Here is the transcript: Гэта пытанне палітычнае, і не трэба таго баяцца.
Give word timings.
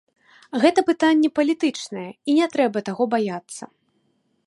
Гэта 0.63 0.83
пытанне 0.87 1.29
палітычнае, 1.37 2.07
і 2.29 2.37
не 2.41 2.51
трэба 2.57 2.85
таго 2.89 3.03
баяцца. 3.17 3.63